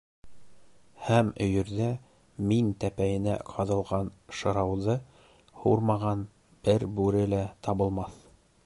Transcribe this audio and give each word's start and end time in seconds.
Һәм 1.09 1.27
өйөрҙә 1.47 1.89
мин 2.53 2.71
тәпәйенә 2.85 3.37
ҡаҙалған 3.51 4.11
шырауҙы 4.41 4.97
һурмаған 5.61 6.27
бер 6.67 6.89
бүре 6.99 7.25
лә 7.37 7.47
табылмаҫ. 7.69 8.21